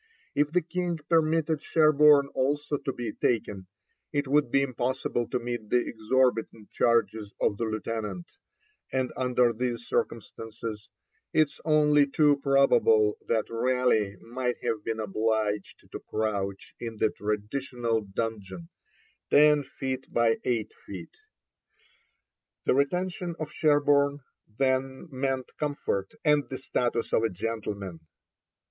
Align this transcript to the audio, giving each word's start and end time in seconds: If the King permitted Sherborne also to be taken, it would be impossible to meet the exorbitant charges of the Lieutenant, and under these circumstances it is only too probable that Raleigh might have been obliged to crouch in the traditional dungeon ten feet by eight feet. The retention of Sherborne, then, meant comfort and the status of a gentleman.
If 0.33 0.51
the 0.51 0.63
King 0.63 0.97
permitted 1.09 1.61
Sherborne 1.61 2.29
also 2.29 2.77
to 2.77 2.91
be 2.91 3.11
taken, 3.13 3.67
it 4.11 4.27
would 4.27 4.49
be 4.49 4.63
impossible 4.63 5.29
to 5.29 5.37
meet 5.37 5.69
the 5.69 5.87
exorbitant 5.87 6.71
charges 6.71 7.31
of 7.39 7.57
the 7.57 7.65
Lieutenant, 7.65 8.25
and 8.91 9.11
under 9.15 9.53
these 9.53 9.83
circumstances 9.85 10.89
it 11.33 11.49
is 11.49 11.61
only 11.65 12.07
too 12.07 12.37
probable 12.41 13.15
that 13.27 13.45
Raleigh 13.51 14.15
might 14.19 14.55
have 14.63 14.83
been 14.83 14.99
obliged 14.99 15.87
to 15.91 15.99
crouch 15.99 16.73
in 16.79 16.97
the 16.97 17.11
traditional 17.11 18.01
dungeon 18.01 18.69
ten 19.29 19.61
feet 19.61 20.11
by 20.11 20.37
eight 20.43 20.71
feet. 20.83 21.15
The 22.65 22.73
retention 22.73 23.35
of 23.39 23.51
Sherborne, 23.51 24.21
then, 24.47 25.09
meant 25.11 25.51
comfort 25.59 26.15
and 26.25 26.49
the 26.49 26.57
status 26.57 27.13
of 27.13 27.21
a 27.23 27.29
gentleman. 27.29 27.99